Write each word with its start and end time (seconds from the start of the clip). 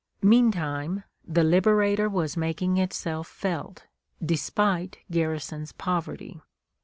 Meantime, 0.23 1.03
the 1.27 1.43
"Liberator" 1.43 2.09
was 2.09 2.35
making 2.35 2.79
itself 2.79 3.27
felt, 3.27 3.83
despite 4.19 4.97
Garrison's 5.11 5.73
poverty. 5.73 6.41